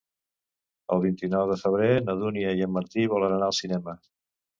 [0.95, 3.95] El vint-i-nou de febrer na Dúnia i en Martí volen anar al cinema.